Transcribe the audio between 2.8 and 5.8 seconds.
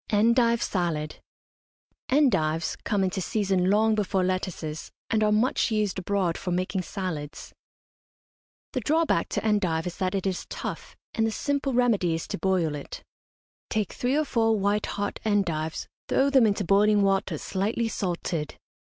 come into season long before lettuces, and are much